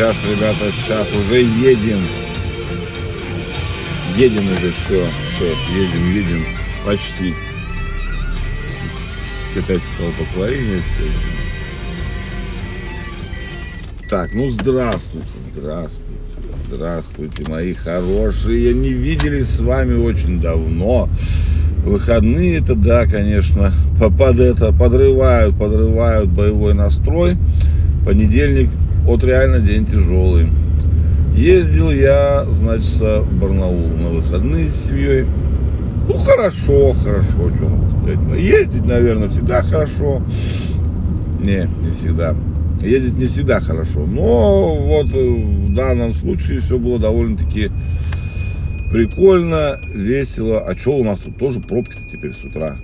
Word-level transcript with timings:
сейчас, 0.00 0.16
ребята, 0.30 0.72
сейчас 0.72 1.06
уже 1.12 1.42
едем. 1.42 2.06
Едем 4.16 4.44
уже, 4.44 4.72
все, 4.72 5.04
все, 5.36 5.50
едем, 5.74 6.14
едем, 6.14 6.42
почти. 6.86 7.34
Опять 9.58 9.82
столпотворение 9.94 10.78
все. 10.78 11.04
Так, 14.08 14.32
ну 14.32 14.48
здравствуйте, 14.48 15.26
здравствуйте, 15.54 16.02
здравствуйте, 16.66 17.50
мои 17.50 17.74
хорошие. 17.74 18.72
Не 18.72 18.94
виделись 18.94 19.50
с 19.50 19.60
вами 19.60 20.02
очень 20.02 20.40
давно. 20.40 21.10
Выходные 21.84 22.60
это, 22.60 22.74
да, 22.74 23.04
конечно, 23.04 23.74
под 24.18 24.40
это 24.40 24.72
подрывают, 24.72 25.58
подрывают 25.58 26.30
боевой 26.30 26.72
настрой. 26.72 27.36
Понедельник, 28.06 28.70
вот 29.04 29.24
реально 29.24 29.60
день 29.60 29.86
тяжелый. 29.86 30.48
Ездил 31.34 31.90
я, 31.90 32.44
значит, 32.52 33.00
в 33.00 33.40
Барнаул 33.40 33.88
на 33.96 34.08
выходные 34.08 34.70
с 34.70 34.86
семьей. 34.86 35.26
Ну, 36.08 36.14
хорошо, 36.14 36.92
хорошо, 36.92 37.50
что 37.56 37.90
сказать. 38.02 38.40
Ездить, 38.40 38.84
наверное, 38.84 39.28
всегда 39.28 39.62
хорошо. 39.62 40.22
Не, 41.40 41.68
не 41.82 41.92
всегда. 41.92 42.34
Ездить 42.80 43.18
не 43.18 43.26
всегда 43.26 43.60
хорошо. 43.60 44.06
Но 44.06 44.76
вот 44.76 45.06
в 45.06 45.74
данном 45.74 46.14
случае 46.14 46.60
все 46.60 46.78
было 46.78 46.98
довольно-таки 46.98 47.70
прикольно, 48.90 49.78
весело. 49.94 50.60
А 50.60 50.76
что 50.76 50.96
у 50.96 51.04
нас 51.04 51.18
тут 51.20 51.36
тоже 51.36 51.60
пробки-то 51.60 52.10
теперь 52.10 52.32
с 52.32 52.44
утра? 52.44 52.76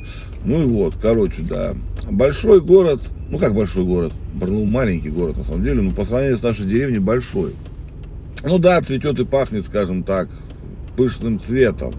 Ну 0.46 0.62
и 0.62 0.64
вот, 0.64 0.94
короче, 1.02 1.42
да. 1.42 1.74
Большой 2.08 2.60
город, 2.60 3.02
ну 3.28 3.38
как 3.38 3.52
большой 3.52 3.84
город? 3.84 4.12
Барнаул 4.34 4.64
маленький 4.64 5.10
город 5.10 5.36
на 5.38 5.44
самом 5.44 5.64
деле, 5.64 5.82
но 5.82 5.90
по 5.90 6.04
сравнению 6.04 6.38
с 6.38 6.42
нашей 6.42 6.66
деревней 6.66 7.00
большой. 7.00 7.52
Ну 8.44 8.58
да, 8.58 8.80
цветет 8.80 9.18
и 9.18 9.24
пахнет, 9.24 9.64
скажем 9.64 10.04
так, 10.04 10.28
пышным 10.96 11.40
цветом. 11.40 11.94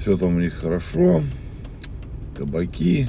Все 0.00 0.16
там 0.16 0.36
у 0.36 0.40
них 0.40 0.54
хорошо. 0.54 1.24
Кабаки. 2.36 3.08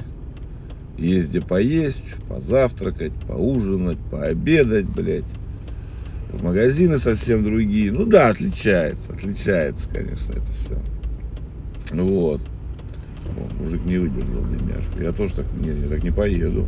Есть 0.98 1.28
где 1.28 1.40
поесть, 1.40 2.14
позавтракать, 2.28 3.12
поужинать, 3.28 3.98
пообедать, 4.10 4.86
блядь. 4.86 5.24
Магазины 6.42 6.98
совсем 6.98 7.44
другие. 7.44 7.92
Ну 7.92 8.06
да, 8.06 8.30
отличается, 8.30 9.12
отличается, 9.12 9.88
конечно, 9.88 10.32
это 10.32 10.52
все. 10.52 10.78
Вот. 11.92 12.40
Мужик 13.60 13.84
не 13.84 13.98
выдержал, 13.98 14.42
бедняжка. 14.42 15.02
Я 15.02 15.12
тоже 15.12 15.34
так 15.34 15.46
не, 15.54 15.70
я 15.70 15.88
так 15.88 16.02
не 16.02 16.10
поеду. 16.10 16.66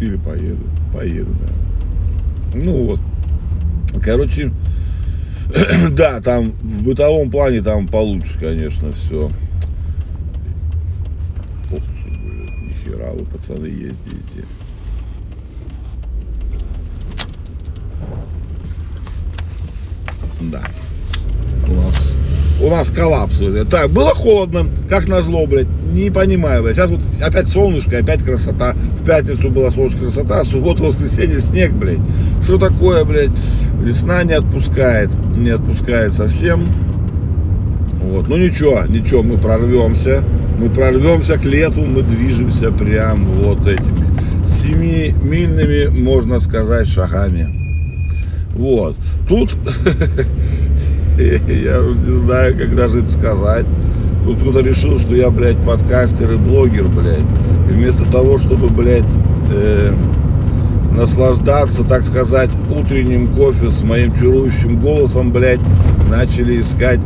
Или 0.00 0.16
поеду. 0.16 0.64
Поеду, 0.92 1.34
да. 1.40 2.58
Ну 2.58 2.84
вот. 2.84 3.00
Короче, 4.02 4.52
да, 5.90 6.20
там 6.20 6.52
в 6.52 6.82
бытовом 6.82 7.30
плане 7.30 7.62
там 7.62 7.88
получше, 7.88 8.38
конечно, 8.38 8.92
все. 8.92 9.30
Ох 11.72 11.80
блядь, 11.80 12.60
нихера 12.62 13.12
вы, 13.12 13.24
пацаны, 13.24 13.66
ездите. 13.66 14.44
Да. 20.40 20.62
У 22.60 22.70
нас, 22.70 22.90
коллапс. 22.90 23.40
Так, 23.70 23.90
было 23.90 24.10
холодно, 24.14 24.66
как 24.88 25.06
назло, 25.06 25.46
блядь. 25.46 25.68
Не 25.92 26.10
понимаю, 26.10 26.62
блядь. 26.62 26.76
Сейчас 26.76 26.90
вот 26.90 27.00
опять 27.22 27.48
солнышко, 27.48 27.98
опять 27.98 28.24
красота. 28.24 28.74
В 29.00 29.04
пятницу 29.04 29.48
была 29.50 29.70
солнышко 29.70 30.00
красота, 30.00 30.40
а 30.40 30.44
суббота, 30.44 30.82
воскресенье 30.82 31.40
снег, 31.40 31.72
блядь. 31.72 32.00
Что 32.42 32.58
такое, 32.58 33.04
блядь? 33.04 33.30
Весна 33.80 34.24
не 34.24 34.32
отпускает. 34.32 35.10
Не 35.36 35.50
отпускает 35.50 36.14
совсем. 36.14 36.72
Вот. 38.02 38.26
Ну 38.26 38.36
ничего, 38.36 38.84
ничего, 38.88 39.22
мы 39.22 39.38
прорвемся. 39.38 40.24
Мы 40.58 40.70
прорвемся 40.70 41.38
к 41.38 41.44
лету, 41.44 41.82
мы 41.82 42.02
движемся 42.02 42.72
прям 42.72 43.24
вот 43.24 43.66
этими 43.66 44.08
семимильными, 44.48 45.88
можно 45.88 46.40
сказать, 46.40 46.88
шагами. 46.88 47.48
Вот. 48.54 48.96
Тут, 49.28 49.56
я 51.48 51.80
уже 51.80 52.00
не 52.00 52.18
знаю, 52.18 52.56
как 52.56 52.76
даже 52.76 53.00
это 53.00 53.10
сказать. 53.10 53.66
Тут 54.24 54.38
кто-то 54.38 54.60
решил, 54.60 54.98
что 54.98 55.14
я, 55.16 55.30
блядь, 55.30 55.58
подкастер 55.58 56.32
и 56.32 56.36
блогер, 56.36 56.84
блядь. 56.88 57.24
И 57.68 57.72
вместо 57.72 58.04
того, 58.04 58.38
чтобы, 58.38 58.68
блядь, 58.68 59.04
э, 59.52 59.94
наслаждаться, 60.92 61.82
так 61.82 62.04
сказать, 62.04 62.50
утренним 62.70 63.34
кофе 63.34 63.70
с 63.70 63.82
моим 63.82 64.14
чарующим 64.14 64.80
голосом, 64.80 65.32
блядь, 65.32 65.60
начали 66.08 66.60
искать 66.60 67.00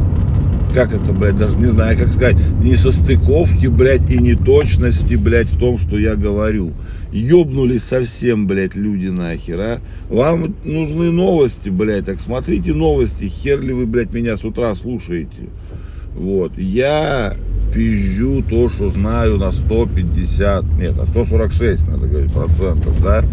как 0.72 0.92
это, 0.92 1.12
блядь, 1.12 1.36
даже 1.36 1.56
не 1.58 1.66
знаю, 1.66 1.98
как 1.98 2.12
сказать, 2.12 2.36
несостыковки, 2.62 3.66
блядь, 3.66 4.10
и 4.10 4.18
неточности, 4.18 5.14
блядь, 5.14 5.48
в 5.48 5.58
том, 5.58 5.78
что 5.78 5.98
я 5.98 6.16
говорю. 6.16 6.72
Ёбнулись 7.12 7.84
совсем, 7.84 8.46
блядь, 8.46 8.74
люди 8.74 9.08
нахер, 9.08 9.60
а? 9.60 9.80
Вам 10.08 10.54
нужны 10.64 11.10
новости, 11.10 11.68
блядь, 11.68 12.06
так 12.06 12.20
смотрите 12.20 12.72
новости, 12.72 13.24
хер 13.24 13.60
ли 13.60 13.72
вы, 13.72 13.86
блядь, 13.86 14.12
меня 14.12 14.36
с 14.36 14.44
утра 14.44 14.74
слушаете. 14.74 15.48
Вот, 16.14 16.56
я 16.58 17.34
пизжу 17.74 18.42
то, 18.42 18.68
что 18.68 18.90
знаю 18.90 19.38
на 19.38 19.52
150, 19.52 20.64
нет, 20.78 20.96
на 20.96 21.06
146, 21.06 21.88
надо 21.88 22.06
говорить, 22.06 22.32
процентов, 22.32 23.02
да. 23.02 23.24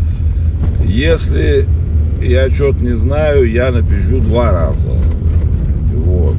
Если 0.85 1.67
я 2.21 2.49
что-то 2.49 2.79
не 2.79 2.95
знаю, 2.95 3.49
я 3.49 3.71
напишу 3.71 4.19
два 4.19 4.51
раза. 4.51 4.91
Вот. 5.93 6.35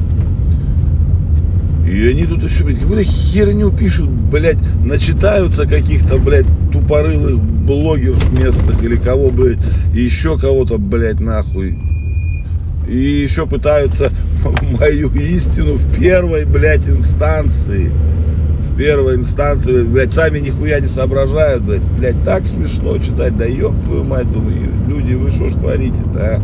И 2.01 2.07
они 2.07 2.25
тут 2.25 2.41
еще, 2.41 2.63
блядь, 2.63 2.79
какую-то 2.79 3.03
херню 3.03 3.69
пишут, 3.69 4.09
блядь, 4.09 4.57
начитаются 4.83 5.67
каких-то, 5.67 6.17
блядь, 6.17 6.47
тупорылых 6.73 7.39
блогеров 7.39 8.31
местных 8.31 8.83
или 8.83 8.95
кого, 8.95 9.29
блядь, 9.29 9.59
еще 9.93 10.35
кого-то, 10.39 10.79
блядь, 10.79 11.19
нахуй. 11.19 11.77
И 12.87 12.97
еще 12.97 13.45
пытаются 13.45 14.09
мою 14.79 15.13
истину 15.13 15.73
в 15.73 15.95
первой, 15.95 16.45
блядь, 16.45 16.89
инстанции. 16.89 17.91
Первой 18.81 19.17
инстанции, 19.17 19.83
блядь, 19.83 20.11
сами 20.11 20.39
нихуя 20.39 20.79
не 20.79 20.87
соображают, 20.87 21.61
блядь. 21.61 21.83
Блядь, 21.99 22.23
так 22.23 22.47
смешно 22.47 22.97
читать, 22.97 23.37
да 23.37 23.45
ёб 23.45 23.75
твою 23.85 24.03
мать, 24.03 24.31
думаю, 24.31 24.69
люди, 24.87 25.13
вы 25.13 25.29
что 25.29 25.49
ж 25.49 25.53
творите-то, 25.53 26.19
а? 26.19 26.41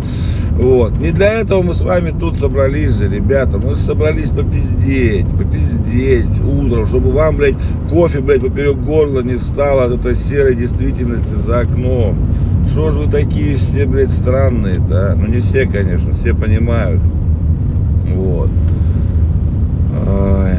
Вот. 0.52 1.00
Не 1.00 1.10
для 1.10 1.34
этого 1.34 1.64
мы 1.64 1.74
с 1.74 1.82
вами 1.82 2.12
тут 2.12 2.38
собрались 2.38 2.92
же, 2.92 3.10
ребята. 3.10 3.58
Мы 3.58 3.76
собрались 3.76 4.30
попиздеть, 4.30 5.26
попиздеть 5.32 6.40
утром, 6.48 6.86
чтобы 6.86 7.10
вам, 7.10 7.38
блядь, 7.38 7.56
кофе, 7.90 8.20
блядь, 8.20 8.42
поперек 8.42 8.76
горла 8.76 9.22
не 9.22 9.38
встало 9.38 9.86
от 9.86 10.00
этой 10.00 10.14
серой 10.14 10.54
действительности 10.54 11.34
за 11.34 11.62
окном. 11.62 12.20
Что 12.68 12.92
ж 12.92 12.94
вы 12.98 13.12
такие 13.12 13.56
все, 13.56 13.88
блядь, 13.88 14.12
странные-то, 14.12 15.14
а? 15.14 15.16
Ну, 15.16 15.26
не 15.26 15.40
все, 15.40 15.66
конечно, 15.66 16.12
все 16.12 16.36
понимают. 16.36 17.02
Вот. 18.14 18.52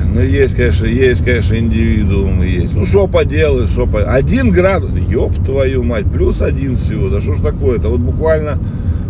Ну, 0.05 0.21
есть, 0.21 0.55
конечно, 0.55 0.87
есть, 0.87 1.25
конечно, 1.25 1.57
индивидуумы 1.57 2.47
есть. 2.47 2.75
Ну, 2.75 2.85
что 2.85 3.07
поделаешь, 3.07 3.71
что 3.71 3.87
по... 3.87 4.03
Один 4.05 4.51
градус, 4.51 4.91
ёб 5.09 5.35
твою 5.45 5.83
мать, 5.85 6.11
плюс 6.11 6.41
один 6.41 6.77
всего, 6.77 7.09
да 7.09 7.21
что 7.21 7.35
ж 7.35 7.41
такое-то? 7.41 7.89
Вот 7.89 8.01
буквально 8.01 8.59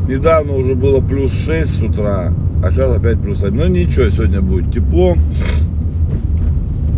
недавно 0.09 0.55
уже 0.55 0.75
было 0.75 1.01
плюс 1.01 1.33
6 1.33 1.69
с 1.69 1.83
утра, 1.83 2.33
а 2.63 2.71
сейчас 2.71 2.97
опять 2.97 3.21
плюс 3.21 3.43
1. 3.43 3.57
Ну, 3.57 3.67
ничего, 3.67 4.11
сегодня 4.11 4.41
будет 4.41 4.73
тепло. 4.73 5.17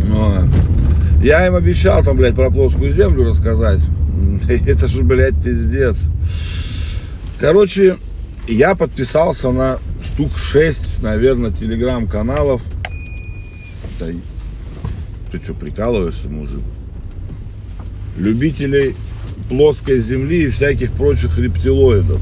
Но... 0.07 0.47
Я 1.23 1.45
им 1.45 1.55
обещал 1.55 2.03
там, 2.03 2.17
блядь, 2.17 2.33
про 2.33 2.49
плоскую 2.49 2.91
землю 2.91 3.29
рассказать. 3.29 3.79
Это 4.67 4.87
же, 4.87 5.03
блядь, 5.03 5.35
пиздец. 5.35 6.07
Короче, 7.39 7.97
я 8.47 8.73
подписался 8.75 9.51
на 9.51 9.77
штук 10.03 10.31
6, 10.35 11.03
наверное, 11.03 11.51
телеграм-каналов. 11.51 12.61
Да, 14.01 14.07
ты 15.31 15.43
что, 15.43 15.53
прикалываешься, 15.53 16.27
мужик? 16.27 16.61
Любителей 18.17 18.95
плоской 19.47 19.99
земли 19.99 20.45
и 20.45 20.49
всяких 20.49 20.91
прочих 20.91 21.37
рептилоидов. 21.37 22.19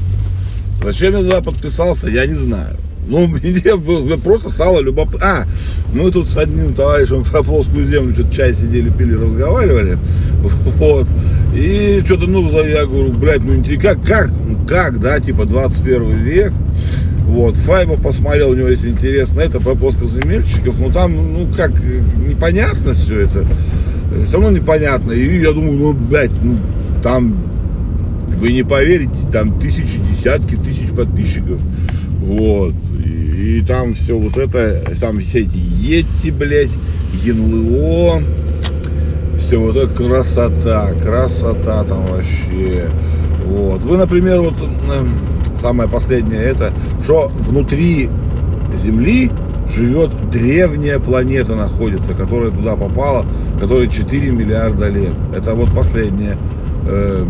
Зачем 0.84 1.14
я 1.14 1.20
туда 1.20 1.40
подписался, 1.40 2.08
я 2.08 2.26
не 2.26 2.34
знаю. 2.34 2.76
Ну, 3.08 3.26
мне 3.28 4.18
просто 4.18 4.50
стало 4.50 4.80
любопытно. 4.80 5.26
А, 5.26 5.46
мы 5.94 6.10
тут 6.10 6.28
с 6.28 6.36
одним 6.36 6.74
товарищем 6.74 7.24
про 7.24 7.42
плоскую 7.42 7.86
землю 7.86 8.12
что-то 8.14 8.34
чай 8.34 8.54
сидели, 8.54 8.90
пили, 8.90 9.14
разговаривали. 9.14 9.98
Вот. 10.78 11.08
И 11.54 12.02
что-то, 12.04 12.26
ну, 12.26 12.48
я 12.64 12.84
говорю, 12.86 13.12
блядь, 13.12 13.42
ну, 13.42 13.62
как, 13.80 14.02
как, 14.02 14.30
как, 14.68 15.00
да, 15.00 15.18
типа 15.18 15.46
21 15.46 16.18
век. 16.18 16.52
Вот, 17.30 17.54
Файба 17.58 17.96
посмотрел, 17.96 18.50
у 18.50 18.54
него 18.54 18.66
есть 18.66 18.84
интересно 18.84 19.40
это 19.40 19.60
про 19.60 19.76
плоскоземельщиков, 19.76 20.80
но 20.80 20.90
там, 20.90 21.14
ну, 21.14 21.46
как, 21.56 21.70
непонятно 21.80 22.92
все 22.92 23.20
это. 23.20 23.46
Все 24.24 24.40
равно 24.40 24.50
непонятно. 24.50 25.12
И 25.12 25.40
я 25.40 25.52
думаю, 25.52 25.78
ну, 25.78 25.92
блядь, 25.92 26.32
ну, 26.42 26.56
там 27.04 27.36
вы 28.36 28.50
не 28.50 28.64
поверите, 28.64 29.12
там 29.32 29.60
тысячи, 29.60 30.00
десятки 30.10 30.56
тысяч 30.56 30.88
подписчиков. 30.88 31.60
Вот. 32.18 32.74
И, 33.04 33.58
и 33.58 33.60
там 33.60 33.94
все 33.94 34.18
вот 34.18 34.36
это, 34.36 34.82
там 34.98 35.20
все 35.20 35.42
эти 35.42 35.56
Ети, 35.56 36.30
блядь, 36.32 36.70
ЕНЛО, 37.22 38.24
все 39.38 39.56
вот 39.56 39.76
это 39.76 39.86
красота, 39.86 40.94
красота 41.00 41.84
там 41.84 42.08
вообще. 42.08 42.90
Вот. 43.46 43.82
Вы, 43.82 43.98
например, 43.98 44.40
вот 44.40 44.54
эм, 44.58 45.39
самое 45.60 45.88
последнее 45.88 46.42
это, 46.42 46.72
что 47.02 47.28
внутри 47.28 48.08
Земли 48.74 49.30
живет 49.74 50.30
древняя 50.30 50.98
планета 50.98 51.54
находится, 51.54 52.14
которая 52.14 52.50
туда 52.50 52.76
попала, 52.76 53.26
которая 53.60 53.86
4 53.86 54.30
миллиарда 54.30 54.88
лет. 54.88 55.14
Это 55.34 55.54
вот 55.54 55.74
последнее. 55.74 56.36
Э, 56.86 57.26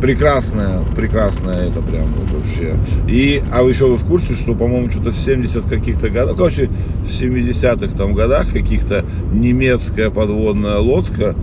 прекрасная, 0.00 0.82
прекрасная 0.94 1.68
это 1.68 1.80
прям 1.80 2.06
вот 2.14 2.40
вообще. 2.40 2.76
И, 3.08 3.42
а 3.52 3.62
вы 3.62 3.70
еще 3.70 3.86
вы 3.86 3.96
в 3.96 4.04
курсе, 4.04 4.34
что, 4.34 4.54
по-моему, 4.54 4.90
что-то 4.90 5.10
в 5.10 5.18
70 5.18 5.64
каких-то 5.64 6.08
годах, 6.08 6.36
короче, 6.36 6.68
в 7.04 7.08
70-х 7.10 7.96
там 7.96 8.14
годах 8.14 8.52
каких-то 8.52 9.04
немецкая 9.32 10.10
подводная 10.10 10.78
лодка 10.78 11.34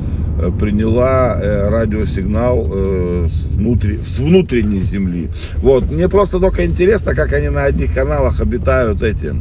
приняла 0.60 1.40
э, 1.40 1.70
радиосигнал 1.70 2.68
э, 2.70 3.28
с, 3.30 3.46
внутри, 3.56 3.98
с 3.98 4.20
внутренней 4.20 4.80
земли. 4.80 5.30
Вот, 5.58 5.90
мне 5.90 6.10
просто 6.10 6.40
только 6.40 6.66
интересно, 6.66 7.16
как 7.16 7.34
они 7.34 7.50
на 7.50 7.64
одних 7.64 7.94
каналах 7.94 8.40
обитают 8.40 9.02
эти 9.02 9.34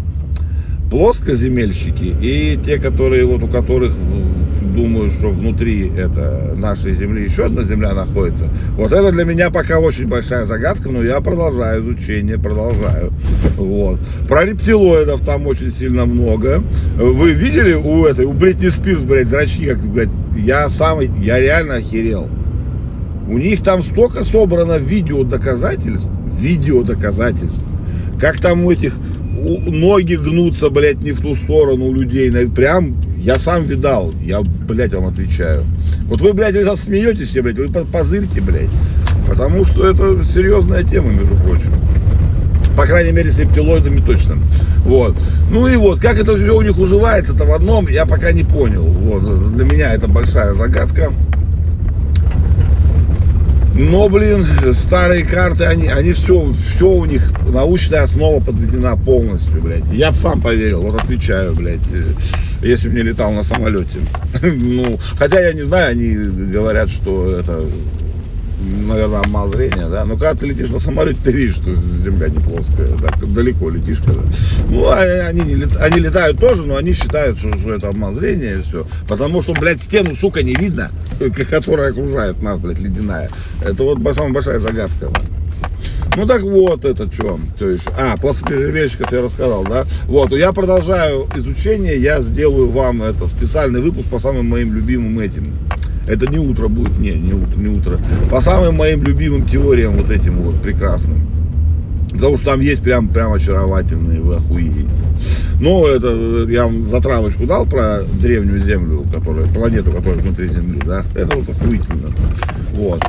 плоскоземельщики 0.90 2.14
и 2.20 2.58
те, 2.64 2.78
которые 2.78 3.24
вот 3.24 3.42
у 3.42 3.48
которых 3.48 3.92
думаю, 4.74 5.10
что 5.10 5.28
внутри 5.28 5.90
это 5.96 6.54
нашей 6.56 6.92
земли 6.92 7.24
еще 7.24 7.46
одна 7.46 7.62
земля 7.62 7.94
находится. 7.94 8.48
Вот 8.76 8.92
это 8.92 9.12
для 9.12 9.24
меня 9.24 9.50
пока 9.50 9.78
очень 9.78 10.06
большая 10.06 10.44
загадка, 10.46 10.88
но 10.90 11.02
я 11.02 11.20
продолжаю 11.20 11.82
изучение, 11.82 12.38
продолжаю. 12.38 13.12
Вот. 13.56 14.00
Про 14.28 14.44
рептилоидов 14.44 15.22
там 15.22 15.46
очень 15.46 15.70
сильно 15.70 16.04
много. 16.06 16.62
Вы 16.96 17.32
видели 17.32 17.74
у 17.74 18.04
этой, 18.04 18.24
у 18.24 18.32
Бритни 18.32 18.68
Спирс, 18.68 19.02
блядь, 19.02 19.28
зрачки, 19.28 19.66
как, 19.66 19.78
блядь, 19.80 20.10
я 20.36 20.68
самый, 20.68 21.10
я 21.20 21.38
реально 21.38 21.76
охерел. 21.76 22.28
У 23.28 23.38
них 23.38 23.62
там 23.62 23.82
столько 23.82 24.24
собрано 24.24 24.76
видео 24.76 25.24
доказательств, 25.24 26.12
видео 26.38 26.82
доказательств, 26.82 27.64
как 28.20 28.38
там 28.38 28.64
у 28.64 28.70
этих 28.70 28.92
ноги 29.44 30.14
гнутся, 30.14 30.70
блядь, 30.70 31.00
не 31.00 31.12
в 31.12 31.20
ту 31.20 31.36
сторону 31.36 31.86
у 31.86 31.94
людей. 31.94 32.30
Прям 32.48 32.96
я 33.18 33.38
сам 33.38 33.64
видал. 33.64 34.12
Я, 34.22 34.42
блядь, 34.42 34.94
вам 34.94 35.06
отвечаю. 35.06 35.64
Вот 36.06 36.20
вы, 36.20 36.32
блядь, 36.32 36.54
вы 36.54 36.64
смеетесь 36.76 37.28
все, 37.28 37.42
блядь, 37.42 37.58
вы 37.58 37.68
позырьте, 37.68 38.40
блядь. 38.40 38.70
Потому 39.28 39.64
что 39.64 39.88
это 39.88 40.22
серьезная 40.22 40.82
тема, 40.82 41.10
между 41.10 41.34
прочим. 41.36 41.72
По 42.76 42.86
крайней 42.86 43.12
мере, 43.12 43.30
с 43.30 43.38
рептилоидами 43.38 44.00
точно. 44.00 44.36
Вот. 44.84 45.16
Ну 45.50 45.68
и 45.68 45.76
вот, 45.76 46.00
как 46.00 46.18
это 46.18 46.34
все 46.34 46.56
у 46.56 46.60
них 46.60 46.76
уживается-то 46.76 47.44
в 47.44 47.52
одном, 47.52 47.88
я 47.88 48.04
пока 48.04 48.32
не 48.32 48.42
понял. 48.42 48.82
Вот. 48.82 49.54
Для 49.54 49.64
меня 49.64 49.94
это 49.94 50.08
большая 50.08 50.54
загадка. 50.54 51.12
Но, 53.74 54.08
блин, 54.08 54.46
старые 54.72 55.24
карты, 55.24 55.64
они, 55.64 55.88
они 55.88 56.12
все, 56.12 56.54
все 56.68 56.88
у 56.88 57.04
них, 57.04 57.32
научная 57.48 58.04
основа 58.04 58.40
подведена 58.40 58.96
полностью, 58.96 59.60
блядь. 59.60 59.90
Я 59.92 60.12
бы 60.12 60.16
сам 60.16 60.40
поверил, 60.40 60.82
вот 60.82 61.00
отвечаю, 61.02 61.54
блядь, 61.54 61.80
э, 61.92 62.04
если 62.62 62.88
бы 62.88 62.94
не 62.94 63.02
летал 63.02 63.32
на 63.32 63.42
самолете. 63.42 63.98
Ну, 64.42 64.98
хотя 65.18 65.40
я 65.40 65.52
не 65.52 65.62
знаю, 65.62 65.92
они 65.92 66.14
говорят, 66.14 66.90
что 66.90 67.38
это 67.38 67.68
наверное, 68.64 69.20
обман 69.20 69.50
зрения, 69.52 69.88
да. 69.88 70.04
Но 70.04 70.16
когда 70.16 70.34
ты 70.34 70.46
летишь 70.46 70.70
на 70.70 70.78
самолете, 70.78 71.18
ты 71.22 71.32
видишь, 71.32 71.56
что 71.56 71.74
земля 71.74 72.28
не 72.28 72.38
плоская, 72.38 72.88
так 72.98 73.32
далеко 73.32 73.70
летишь, 73.70 73.98
когда. 73.98 74.22
Ну, 74.68 74.86
а 74.86 75.00
они, 75.28 75.42
не 75.42 75.54
лет... 75.54 75.76
они 75.76 76.00
летают 76.00 76.38
тоже, 76.38 76.64
но 76.64 76.76
они 76.76 76.92
считают, 76.92 77.38
что, 77.38 77.56
что 77.58 77.74
это 77.74 77.88
обман 77.88 78.14
зрения 78.14 78.56
и 78.58 78.62
все. 78.62 78.86
Потому 79.08 79.42
что, 79.42 79.52
блядь, 79.52 79.82
стену, 79.82 80.14
сука, 80.16 80.42
не 80.42 80.54
видно, 80.54 80.90
которая 81.50 81.90
окружает 81.90 82.42
нас, 82.42 82.60
блядь, 82.60 82.78
ледяная. 82.78 83.30
Это 83.62 83.82
вот 83.82 83.98
самая 84.14 84.32
большая 84.32 84.58
загадка. 84.58 85.10
Ну 86.16 86.26
так 86.26 86.42
вот, 86.42 86.84
это 86.84 87.12
что, 87.12 87.40
что 87.56 87.70
еще? 87.70 87.90
А, 87.98 88.16
плоскоземельщиков 88.16 89.10
я 89.10 89.22
рассказал, 89.22 89.64
да? 89.64 89.84
Вот, 90.04 90.30
я 90.32 90.52
продолжаю 90.52 91.26
изучение, 91.34 92.00
я 92.00 92.20
сделаю 92.20 92.70
вам 92.70 93.02
это 93.02 93.26
специальный 93.26 93.80
выпуск 93.80 94.08
по 94.08 94.20
самым 94.20 94.48
моим 94.48 94.72
любимым 94.72 95.18
этим 95.18 95.54
это 96.06 96.26
не 96.26 96.38
утро 96.38 96.68
будет, 96.68 96.98
не, 96.98 97.12
не 97.12 97.32
утро, 97.32 97.56
не 97.56 97.68
утро. 97.68 97.98
По 98.30 98.40
самым 98.40 98.76
моим 98.76 99.02
любимым 99.02 99.46
теориям 99.46 99.96
вот 99.96 100.10
этим 100.10 100.42
вот 100.42 100.60
прекрасным. 100.60 101.26
Потому 102.10 102.36
что 102.36 102.46
там 102.46 102.60
есть 102.60 102.82
прям, 102.82 103.08
прям 103.08 103.32
очаровательные, 103.32 104.20
вы 104.20 104.36
охуеете. 104.36 104.88
Ну, 105.60 105.86
это 105.86 106.50
я 106.50 106.64
вам 106.64 106.88
затравочку 106.88 107.46
дал 107.46 107.66
про 107.66 108.02
древнюю 108.02 108.62
Землю, 108.62 109.06
которая, 109.12 109.46
планету, 109.52 109.92
которая 109.92 110.20
внутри 110.20 110.48
Земли, 110.48 110.80
да. 110.84 111.04
Это 111.14 111.36
вот 111.36 111.48
охуительно. 111.48 112.12
Вот. 112.72 113.02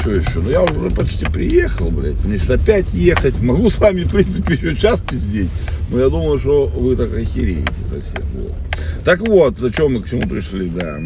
Что 0.00 0.10
еще? 0.12 0.40
Ну, 0.40 0.50
я 0.50 0.62
уже 0.62 0.90
почти 0.90 1.24
приехал, 1.24 1.90
блядь. 1.90 2.22
Мне 2.24 2.38
сейчас 2.38 2.50
опять 2.50 2.86
ехать. 2.92 3.40
Могу 3.40 3.70
с 3.70 3.78
вами, 3.78 4.04
в 4.04 4.10
принципе, 4.10 4.54
еще 4.54 4.76
час 4.76 5.00
пиздеть. 5.00 5.50
Но 5.90 6.00
я 6.00 6.08
думаю, 6.08 6.38
что 6.38 6.66
вы 6.66 6.96
так 6.96 7.14
охереете 7.14 7.72
совсем. 7.88 8.22
Вот. 8.34 8.52
Так 9.04 9.20
вот, 9.20 9.58
зачем 9.58 9.94
мы 9.94 10.02
к 10.02 10.10
чему 10.10 10.28
пришли, 10.28 10.68
да. 10.68 10.98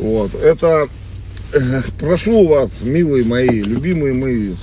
Вот, 0.00 0.34
это, 0.34 0.88
прошу 2.00 2.48
вас, 2.48 2.80
милые 2.82 3.24
мои, 3.24 3.62
любимые 3.62 4.12
мои 4.12 4.54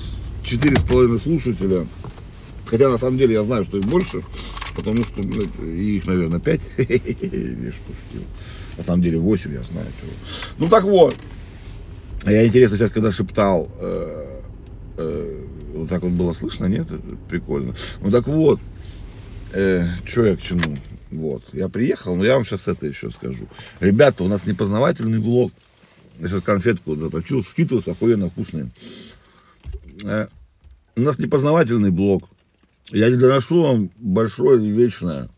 четыре 0.43 0.75
с 0.75 0.81
половиной 0.81 1.19
слушателя, 1.19 1.85
хотя 2.65 2.89
на 2.89 2.97
самом 2.97 3.17
деле 3.17 3.35
я 3.35 3.43
знаю, 3.43 3.63
что 3.63 3.77
их 3.77 3.85
больше, 3.85 4.23
потому 4.75 5.03
что 5.03 5.21
ну, 5.21 5.41
их, 5.65 6.05
наверное, 6.05 6.39
пять, 6.39 6.61
на 8.77 8.83
самом 8.83 9.01
деле 9.01 9.17
восемь, 9.17 9.53
я 9.53 9.63
знаю. 9.63 9.87
Чего. 9.99 10.11
Ну 10.57 10.67
так 10.67 10.83
вот, 10.83 11.15
я 12.25 12.45
интересно 12.45 12.77
сейчас, 12.77 12.91
когда 12.91 13.11
шептал, 13.11 13.69
э, 13.79 14.41
э, 14.97 15.45
вот 15.73 15.89
так 15.89 16.03
вот 16.03 16.11
было 16.11 16.33
слышно, 16.33 16.65
нет? 16.65 16.87
Прикольно. 17.29 17.75
Ну 18.01 18.11
так 18.11 18.27
вот, 18.27 18.59
э, 19.53 19.87
что 20.05 20.25
я 20.25 20.35
к 20.35 20.41
чему? 20.41 20.77
Вот, 21.09 21.43
я 21.51 21.67
приехал, 21.67 22.15
но 22.15 22.23
я 22.23 22.35
вам 22.35 22.45
сейчас 22.45 22.67
это 22.67 22.85
еще 22.87 23.11
скажу. 23.11 23.47
Ребята, 23.79 24.23
у 24.23 24.27
нас 24.27 24.45
непознавательный 24.45 25.19
влог. 25.19 25.51
Я 26.19 26.27
сейчас 26.27 26.43
конфетку 26.43 26.95
заточил, 26.95 27.43
скидывался, 27.43 27.91
охуенно 27.91 28.29
вкусные. 28.29 28.69
Э, 30.03 30.27
у 30.95 31.01
нас 31.01 31.17
непознавательный 31.19 31.89
блог. 31.89 32.29
Я 32.89 33.09
не 33.09 33.15
доношу 33.15 33.61
вам 33.61 33.91
большое 33.97 34.65
и 34.65 34.71
вечное. 34.71 35.29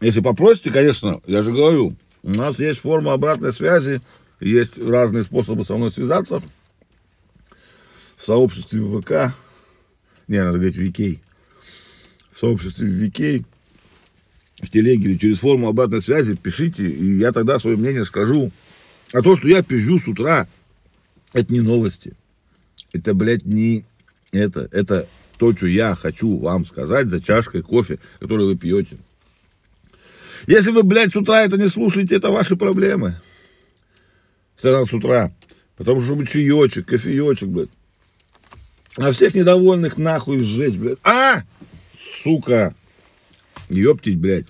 Если 0.00 0.20
попросите, 0.20 0.70
конечно, 0.70 1.20
я 1.26 1.42
же 1.42 1.52
говорю, 1.52 1.96
у 2.22 2.30
нас 2.30 2.58
есть 2.58 2.80
форма 2.80 3.12
обратной 3.12 3.52
связи, 3.52 4.00
есть 4.40 4.78
разные 4.78 5.24
способы 5.24 5.64
со 5.64 5.76
мной 5.76 5.90
связаться. 5.90 6.42
В 8.16 8.22
сообществе 8.22 8.80
ВК, 8.80 9.34
не, 10.28 10.42
надо 10.42 10.58
говорить 10.58 10.76
Викей, 10.76 11.20
в 12.32 12.38
сообществе 12.38 12.88
Викей 12.88 13.44
в 14.60 14.70
телеге 14.70 15.10
или 15.10 15.18
через 15.18 15.38
форму 15.38 15.68
обратной 15.68 16.02
связи, 16.02 16.34
пишите, 16.34 16.86
и 16.86 17.18
я 17.18 17.32
тогда 17.32 17.58
свое 17.58 17.76
мнение 17.76 18.04
скажу. 18.04 18.50
А 19.12 19.22
то, 19.22 19.36
что 19.36 19.48
я 19.48 19.62
пизжу 19.62 19.98
с 19.98 20.08
утра, 20.08 20.48
это 21.32 21.52
не 21.52 21.60
новости. 21.60 22.14
Это, 22.92 23.14
блядь, 23.14 23.44
не 23.44 23.84
это. 24.32 24.68
Это 24.72 25.08
то, 25.38 25.54
что 25.54 25.66
я 25.66 25.94
хочу 25.94 26.38
вам 26.38 26.64
сказать 26.64 27.08
за 27.08 27.20
чашкой 27.20 27.62
кофе, 27.62 27.98
который 28.20 28.46
вы 28.46 28.56
пьете. 28.56 28.98
Если 30.46 30.70
вы, 30.70 30.82
блядь, 30.82 31.12
с 31.12 31.16
утра 31.16 31.42
это 31.42 31.56
не 31.56 31.68
слушаете, 31.68 32.16
это 32.16 32.30
ваши 32.30 32.56
проблемы. 32.56 33.20
Это 34.58 34.72
надо 34.72 34.86
с 34.86 34.92
утра. 34.92 35.32
Потому 35.76 36.00
что 36.00 36.06
чтобы 36.06 36.26
чаечек, 36.26 36.86
кофеечек, 36.86 37.48
блядь. 37.48 37.68
А 38.96 39.10
всех 39.10 39.34
недовольных 39.34 39.98
нахуй 39.98 40.40
сжечь, 40.40 40.74
блядь. 40.74 40.98
А! 41.04 41.42
Сука! 42.22 42.74
Ёптить, 43.68 44.18
блядь. 44.18 44.46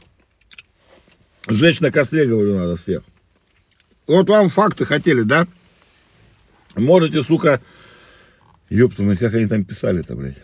Сжечь 1.48 1.80
на 1.80 1.90
костре, 1.90 2.26
говорю, 2.26 2.56
надо 2.56 2.76
всех. 2.76 3.02
Вот 4.06 4.28
вам 4.28 4.48
факты 4.50 4.84
хотели, 4.84 5.22
да? 5.22 5.48
Можете, 6.76 7.22
сука... 7.22 7.60
Ёпту, 8.68 9.16
как 9.18 9.34
они 9.34 9.46
там 9.46 9.64
писали-то, 9.64 10.16
блядь. 10.16 10.36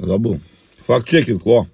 Забыл. 0.00 0.40
Факт-чекинг, 0.86 1.46
о. 1.46 1.66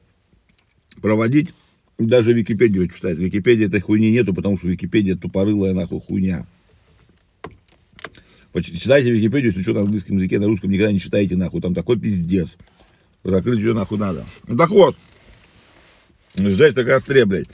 Проводить. 1.00 1.50
Даже 1.96 2.32
Википедию 2.32 2.88
читать. 2.88 3.18
Википедии 3.18 3.66
этой 3.66 3.80
хуйни 3.80 4.10
нету, 4.10 4.34
потому 4.34 4.58
что 4.58 4.66
Википедия 4.66 5.16
тупорылая 5.16 5.72
нахуй 5.72 6.00
хуйня. 6.00 6.46
Читайте 8.62 9.12
Википедию, 9.12 9.50
если 9.50 9.62
что 9.62 9.74
на 9.74 9.82
английском 9.82 10.16
языке, 10.16 10.38
на 10.38 10.46
русском 10.46 10.70
никогда 10.70 10.92
не 10.92 10.98
читаете 10.98 11.36
нахуй. 11.36 11.60
Там 11.60 11.74
такой 11.74 11.98
пиздец. 11.98 12.56
Закрыть 13.22 13.60
ее 13.60 13.74
нахуй 13.74 13.98
надо. 13.98 14.26
Ну 14.46 14.56
так 14.56 14.70
вот. 14.70 14.96
Сжечь 16.36 16.74
на 16.74 16.84
костре, 16.84 17.24
блядь. 17.26 17.48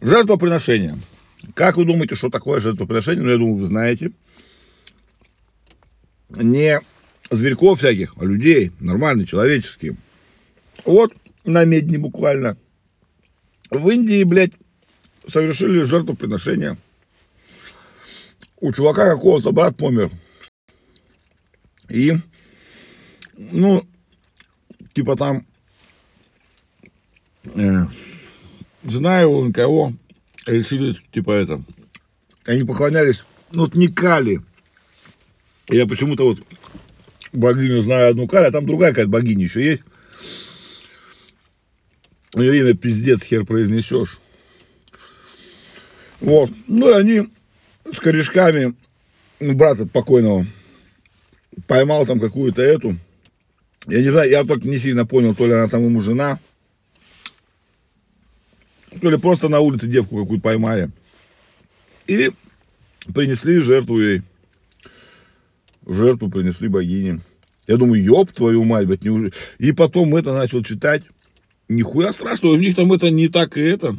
Жертвоприношение. 0.00 0.98
Как 1.54 1.76
вы 1.76 1.84
думаете, 1.84 2.14
что 2.14 2.30
такое 2.30 2.60
жертвоприношение? 2.60 3.22
Ну, 3.22 3.30
я 3.30 3.36
думаю, 3.36 3.56
вы 3.56 3.66
знаете. 3.66 4.10
не 6.30 6.80
зверьков 7.30 7.78
всяких, 7.78 8.14
а 8.16 8.24
людей, 8.24 8.72
нормальные, 8.80 9.26
человеческие. 9.26 9.96
Вот 10.84 11.12
на 11.44 11.64
медне 11.64 11.98
буквально. 11.98 12.56
В 13.70 13.88
Индии, 13.88 14.22
блядь, 14.24 14.52
совершили 15.26 15.82
жертвоприношение. 15.82 16.76
У 18.60 18.72
чувака 18.72 19.10
какого-то 19.10 19.52
брат 19.52 19.76
помер. 19.76 20.10
И, 21.88 22.12
ну, 23.36 23.86
типа 24.94 25.16
там, 25.16 25.46
э, 27.44 27.86
жена 28.84 29.20
его, 29.20 29.50
кого, 29.52 29.92
решили, 30.46 30.96
типа 31.12 31.32
это, 31.32 31.62
они 32.46 32.64
поклонялись, 32.64 33.24
ну, 33.52 33.64
вот 33.64 33.74
не 33.74 33.88
Кали. 33.88 34.40
Я 35.68 35.86
почему-то 35.86 36.24
вот 36.24 36.38
богиню 37.32 37.82
знаю 37.82 38.10
одну 38.10 38.26
Кали, 38.28 38.46
а 38.46 38.52
там 38.52 38.66
другая 38.66 38.90
какая-то 38.90 39.10
богиня 39.10 39.44
еще 39.44 39.62
есть. 39.62 39.82
Ее 42.34 42.58
имя 42.58 42.74
пиздец 42.74 43.22
хер 43.22 43.44
произнесешь. 43.44 44.18
Вот. 46.20 46.50
Ну, 46.66 46.90
и 46.90 46.92
они 46.92 47.28
с 47.92 47.98
корешками, 48.00 48.74
ну, 49.40 49.54
брат 49.54 49.80
от 49.80 49.92
покойного, 49.92 50.46
поймал 51.66 52.06
там 52.06 52.18
какую-то 52.18 52.62
эту. 52.62 52.98
Я 53.86 54.00
не 54.00 54.10
знаю, 54.10 54.30
я 54.30 54.44
только 54.44 54.66
не 54.66 54.78
сильно 54.78 55.06
понял, 55.06 55.34
то 55.34 55.46
ли 55.46 55.52
она 55.52 55.68
там 55.68 55.84
ему 55.84 56.00
жена, 56.00 56.40
то 59.00 59.10
ли 59.10 59.18
просто 59.18 59.48
на 59.48 59.60
улице 59.60 59.86
девку 59.86 60.20
какую-то 60.20 60.42
поймали. 60.42 60.90
И 62.06 62.30
принесли 63.14 63.60
жертву 63.60 64.00
ей. 64.00 64.22
Жертву 65.86 66.30
принесли 66.30 66.68
богине. 66.68 67.20
Я 67.66 67.76
думаю, 67.76 68.02
ёб 68.02 68.32
твою 68.32 68.64
мать, 68.64 68.86
блядь, 68.86 69.02
неужели... 69.02 69.32
И 69.58 69.72
потом 69.72 70.16
это 70.16 70.32
начал 70.32 70.62
читать. 70.62 71.02
Нихуя 71.74 72.12
страшного, 72.12 72.54
у 72.54 72.58
них 72.58 72.76
там 72.76 72.92
это 72.92 73.10
не 73.10 73.28
так 73.28 73.56
и 73.56 73.60
это. 73.60 73.96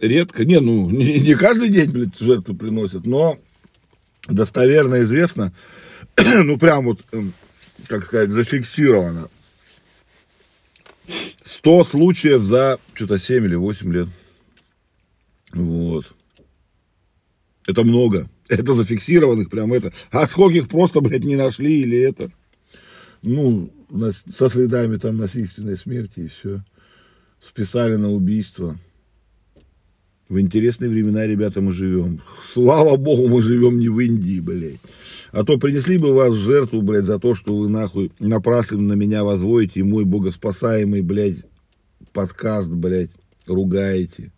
Редко. 0.00 0.44
Не, 0.44 0.60
ну, 0.60 0.90
не, 0.90 1.18
не 1.18 1.34
каждый 1.34 1.68
день, 1.68 1.90
блядь, 1.90 2.18
жертву 2.18 2.54
приносят, 2.54 3.06
но 3.06 3.38
достоверно 4.28 5.02
известно, 5.02 5.52
ну, 6.16 6.58
прям 6.58 6.84
вот, 6.86 7.00
эм, 7.12 7.32
как 7.86 8.04
сказать, 8.04 8.30
зафиксировано. 8.30 9.28
100 11.44 11.84
случаев 11.84 12.42
за 12.42 12.78
что-то 12.94 13.18
7 13.18 13.44
или 13.44 13.54
8 13.54 13.92
лет. 13.92 14.08
Вот. 15.52 16.06
Это 17.66 17.84
много. 17.84 18.28
Это 18.48 18.74
зафиксированных 18.74 19.50
прям 19.50 19.72
это. 19.72 19.92
А 20.10 20.26
сколько 20.26 20.56
их 20.56 20.68
просто, 20.68 21.00
блядь, 21.00 21.24
не 21.24 21.34
нашли 21.34 21.80
или 21.80 21.98
это? 21.98 22.30
Ну, 23.22 23.72
со 24.30 24.48
следами 24.48 24.98
там 24.98 25.16
насильственной 25.16 25.76
смерти 25.76 26.20
и 26.20 26.28
все. 26.28 26.62
Списали 27.46 27.96
на 27.96 28.10
убийство. 28.10 28.76
В 30.28 30.40
интересные 30.40 30.90
времена, 30.90 31.26
ребята, 31.26 31.60
мы 31.60 31.70
живем. 31.70 32.20
Слава 32.52 32.96
богу, 32.96 33.28
мы 33.28 33.42
живем 33.42 33.78
не 33.78 33.88
в 33.88 34.00
Индии, 34.00 34.40
блядь. 34.40 34.80
А 35.30 35.44
то 35.44 35.56
принесли 35.56 35.98
бы 35.98 36.12
вас 36.12 36.32
в 36.32 36.42
жертву, 36.42 36.82
блядь, 36.82 37.04
за 37.04 37.20
то, 37.20 37.36
что 37.36 37.56
вы 37.56 37.68
нахуй 37.68 38.10
напрасно 38.18 38.78
на 38.78 38.94
меня 38.94 39.22
возводите 39.22 39.80
и 39.80 39.84
мой 39.84 40.04
богоспасаемый, 40.04 41.02
блядь, 41.02 41.36
подкаст, 42.12 42.70
блядь, 42.70 43.10
ругаете. 43.46 44.32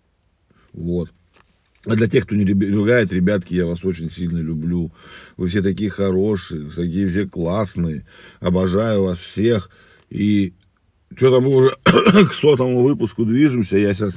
Вот. 0.74 1.10
А 1.86 1.96
для 1.96 2.08
тех, 2.08 2.26
кто 2.26 2.34
не 2.36 2.44
ругает, 2.44 3.12
ребятки, 3.12 3.54
я 3.54 3.64
вас 3.64 3.82
очень 3.82 4.10
сильно 4.10 4.38
люблю. 4.38 4.92
Вы 5.38 5.48
все 5.48 5.62
такие 5.62 5.88
хорошие, 5.88 6.70
такие 6.70 7.08
все 7.08 7.26
классные. 7.26 8.04
Обожаю 8.40 9.04
вас 9.04 9.18
всех. 9.18 9.70
И 10.10 10.52
что 11.18 11.32
там 11.32 11.44
мы 11.44 11.56
уже 11.56 11.74
к 11.84 12.32
сотому 12.32 12.84
выпуску 12.84 13.24
движемся. 13.24 13.76
Я 13.76 13.92
сейчас 13.92 14.14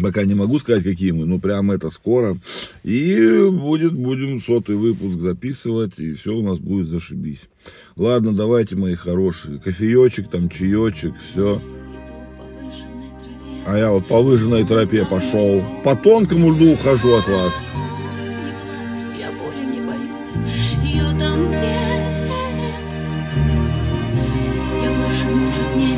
пока 0.00 0.22
не 0.22 0.36
могу 0.36 0.60
сказать, 0.60 0.84
какие 0.84 1.10
мы, 1.10 1.26
но 1.26 1.40
прямо 1.40 1.74
это 1.74 1.90
скоро. 1.90 2.38
И 2.84 3.48
будет, 3.50 3.92
будем 3.92 4.40
сотый 4.40 4.76
выпуск 4.76 5.18
записывать, 5.20 5.98
и 5.98 6.14
все 6.14 6.32
у 6.32 6.42
нас 6.42 6.60
будет 6.60 6.86
зашибись. 6.86 7.40
Ладно, 7.96 8.32
давайте, 8.32 8.76
мои 8.76 8.94
хорошие, 8.94 9.58
кофеечек, 9.58 10.30
там, 10.30 10.48
чаечек, 10.48 11.14
все. 11.16 11.60
А 13.66 13.76
я 13.76 13.90
вот 13.90 14.06
по 14.06 14.22
выжженной 14.22 14.64
тропе 14.64 15.04
пошел. 15.04 15.60
По 15.82 15.96
тонкому 15.96 16.52
льду 16.52 16.70
ухожу 16.74 17.16
от 17.16 17.26
вас. 17.26 17.52
Не 18.44 18.52
плачь, 18.52 19.18
я 19.18 19.32
боли 19.32 19.64
не 19.74 19.80
боюсь. 19.80 20.84
Ее 20.84 21.18
там 21.18 21.50
нет. 21.50 21.85
может 25.56 25.76
не 25.76 25.95